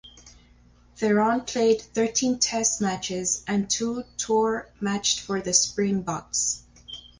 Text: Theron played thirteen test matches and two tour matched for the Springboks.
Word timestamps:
Theron 0.95 1.41
played 1.41 1.79
thirteen 1.79 2.39
test 2.39 2.81
matches 2.81 3.43
and 3.45 3.69
two 3.69 4.03
tour 4.17 4.67
matched 4.79 5.19
for 5.19 5.41
the 5.43 5.53
Springboks. 5.53 6.63